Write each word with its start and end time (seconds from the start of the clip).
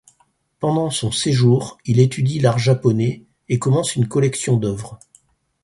Pendant 0.59 0.89
son 0.89 1.11
séjour, 1.11 1.77
il 1.85 1.99
étudie 1.99 2.39
l'art 2.39 2.57
japonais 2.57 3.23
et 3.49 3.59
commence 3.59 3.95
une 3.95 4.07
collection 4.07 4.57
d’œuvres. 4.57 4.97